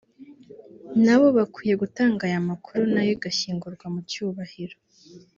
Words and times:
nabo 1.03 1.27
bakwiye 1.37 1.73
gutanga 1.83 2.21
aya 2.29 2.47
makuru 2.49 2.81
nayo 2.93 3.11
igashyingurwa 3.17 3.85
mu 3.93 3.99
cyubahiro 4.09 4.77